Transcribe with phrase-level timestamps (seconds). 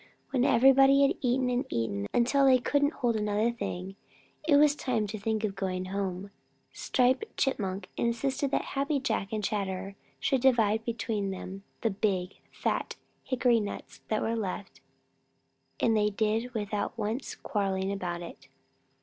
[0.31, 3.97] When everybody had eaten and eaten until they couldn't hold another thing,
[4.47, 6.31] and it was time to think of going home,
[6.73, 12.95] Striped Chipmunk insisted that Happy Jack and Chatterer should divide between them the big, fat
[13.23, 14.81] hickory nuts that were left,
[15.79, 18.47] and they did without once quarreling about it.